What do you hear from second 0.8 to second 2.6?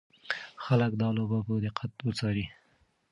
باید دا لوبه په دقت وڅاري.